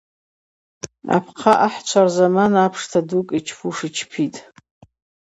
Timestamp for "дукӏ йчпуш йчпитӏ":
3.07-4.37